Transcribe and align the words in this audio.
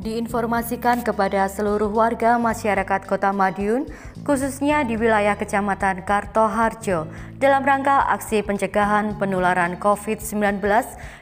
diinformasikan 0.00 1.04
kepada 1.04 1.44
seluruh 1.44 1.92
warga 1.92 2.40
masyarakat 2.40 3.04
Kota 3.04 3.36
Madiun, 3.36 3.84
khususnya 4.24 4.80
di 4.80 4.96
wilayah 4.96 5.36
Kecamatan 5.36 6.08
Kartoharjo, 6.08 7.04
dalam 7.36 7.60
rangka 7.60 8.08
aksi 8.08 8.40
pencegahan 8.40 9.20
penularan 9.20 9.76
COVID-19, 9.76 10.64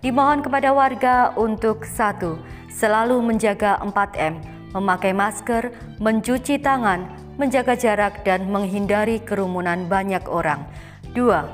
dimohon 0.00 0.40
kepada 0.40 0.72
warga 0.72 1.36
untuk 1.36 1.84
satu, 1.84 2.40
selalu 2.72 3.20
menjaga 3.20 3.76
4M, 3.84 4.40
memakai 4.72 5.12
masker, 5.12 5.68
mencuci 6.00 6.56
tangan, 6.56 7.12
menjaga 7.36 7.76
jarak, 7.76 8.24
dan 8.24 8.48
menghindari 8.48 9.20
kerumunan 9.20 9.84
banyak 9.84 10.24
orang. 10.32 10.64
Dua, 11.12 11.44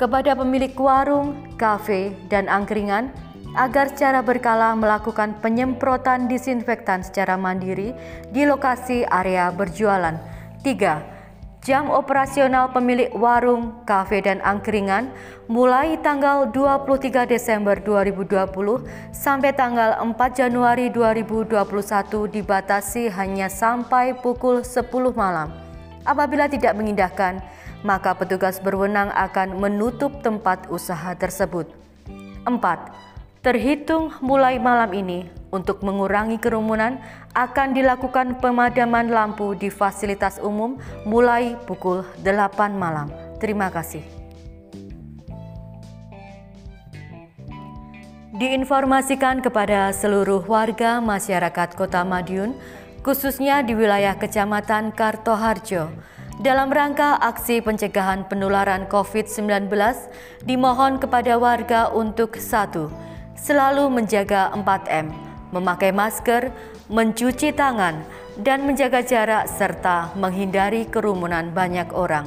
kepada 0.00 0.32
pemilik 0.32 0.72
warung, 0.80 1.36
kafe, 1.60 2.16
dan 2.32 2.48
angkringan, 2.48 3.12
agar 3.52 3.92
secara 3.92 4.24
berkala 4.24 4.72
melakukan 4.72 5.36
penyemprotan 5.44 6.28
disinfektan 6.28 7.04
secara 7.04 7.36
mandiri 7.36 7.92
di 8.32 8.48
lokasi 8.48 9.04
area 9.04 9.52
berjualan. 9.52 10.16
3. 10.64 11.22
Jam 11.62 11.94
operasional 11.94 12.74
pemilik 12.74 13.14
warung, 13.14 13.86
kafe, 13.86 14.18
dan 14.18 14.42
angkringan 14.42 15.14
mulai 15.46 15.94
tanggal 16.02 16.50
23 16.50 17.22
Desember 17.30 17.78
2020 17.78 18.82
sampai 19.14 19.54
tanggal 19.54 19.94
4 19.94 20.10
Januari 20.42 20.90
2021 20.90 21.54
dibatasi 22.34 23.14
hanya 23.14 23.46
sampai 23.46 24.10
pukul 24.18 24.66
10 24.66 24.90
malam. 25.14 25.54
Apabila 26.02 26.50
tidak 26.50 26.74
mengindahkan, 26.74 27.38
maka 27.86 28.10
petugas 28.18 28.58
berwenang 28.58 29.14
akan 29.14 29.62
menutup 29.62 30.18
tempat 30.18 30.66
usaha 30.66 31.14
tersebut. 31.14 31.70
4 32.42 33.11
Terhitung 33.42 34.14
mulai 34.22 34.62
malam 34.62 34.94
ini, 34.94 35.26
untuk 35.50 35.82
mengurangi 35.82 36.38
kerumunan, 36.38 37.02
akan 37.34 37.74
dilakukan 37.74 38.38
pemadaman 38.38 39.10
lampu 39.10 39.58
di 39.58 39.66
fasilitas 39.66 40.38
umum 40.38 40.78
mulai 41.02 41.58
pukul 41.66 42.06
8 42.22 42.70
malam. 42.70 43.10
Terima 43.42 43.66
kasih. 43.66 44.06
Diinformasikan 48.38 49.42
kepada 49.42 49.90
seluruh 49.90 50.46
warga 50.46 51.02
masyarakat 51.02 51.74
Kota 51.74 52.06
Madiun, 52.06 52.54
khususnya 53.02 53.66
di 53.66 53.74
wilayah 53.74 54.14
Kecamatan 54.14 54.94
Kartoharjo, 54.94 55.90
dalam 56.38 56.70
rangka 56.70 57.18
aksi 57.18 57.58
pencegahan 57.58 58.22
penularan 58.30 58.86
COVID-19, 58.86 59.66
dimohon 60.46 61.02
kepada 61.02 61.34
warga 61.42 61.90
untuk 61.90 62.38
satu, 62.38 62.86
selalu 63.36 63.88
menjaga 63.88 64.52
4M, 64.54 65.12
memakai 65.52 65.92
masker, 65.92 66.52
mencuci 66.88 67.52
tangan, 67.52 68.04
dan 68.40 68.64
menjaga 68.64 69.04
jarak 69.04 69.44
serta 69.48 70.12
menghindari 70.16 70.88
kerumunan 70.88 71.52
banyak 71.52 71.88
orang. 71.92 72.24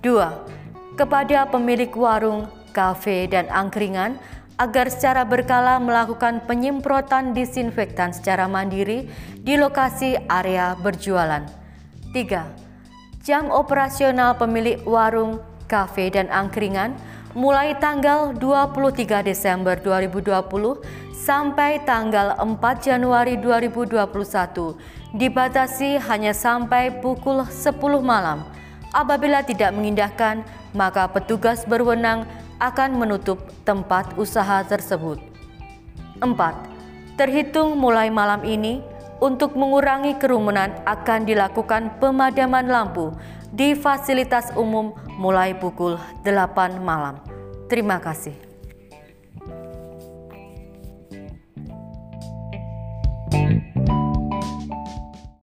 2. 0.00 0.96
Kepada 0.96 1.48
pemilik 1.48 1.90
warung, 1.92 2.48
kafe, 2.72 3.28
dan 3.28 3.48
angkringan 3.52 4.16
agar 4.54 4.86
secara 4.86 5.26
berkala 5.26 5.82
melakukan 5.82 6.44
penyemprotan 6.46 7.34
disinfektan 7.34 8.14
secara 8.14 8.46
mandiri 8.46 9.10
di 9.42 9.58
lokasi 9.58 10.14
area 10.30 10.78
berjualan. 10.78 11.42
3. 12.14 13.26
Jam 13.26 13.50
operasional 13.50 14.38
pemilik 14.38 14.78
warung, 14.86 15.42
kafe, 15.66 16.12
dan 16.12 16.30
angkringan 16.30 16.94
mulai 17.34 17.74
tanggal 17.82 18.30
23 18.38 19.26
Desember 19.26 19.74
2020 19.74 20.78
sampai 21.10 21.82
tanggal 21.82 22.38
4 22.38 22.54
Januari 22.78 23.34
2021 23.42 25.18
dibatasi 25.18 25.98
hanya 25.98 26.30
sampai 26.30 27.02
pukul 27.02 27.42
10 27.42 27.74
malam. 27.98 28.46
Apabila 28.94 29.42
tidak 29.42 29.74
mengindahkan, 29.74 30.46
maka 30.78 31.10
petugas 31.10 31.66
berwenang 31.66 32.22
akan 32.62 32.94
menutup 32.94 33.42
tempat 33.66 34.14
usaha 34.14 34.62
tersebut. 34.62 35.18
4. 36.22 37.18
Terhitung 37.18 37.74
mulai 37.74 38.14
malam 38.14 38.46
ini, 38.46 38.78
untuk 39.18 39.58
mengurangi 39.58 40.18
kerumunan 40.18 40.74
akan 40.84 41.24
dilakukan 41.26 41.96
pemadaman 42.02 42.66
lampu 42.66 43.14
di 43.54 43.78
fasilitas 43.78 44.50
umum 44.58 44.98
mulai 45.14 45.54
pukul 45.54 45.94
8 46.26 46.82
malam. 46.82 47.22
Terima 47.70 48.02
kasih. 48.02 48.53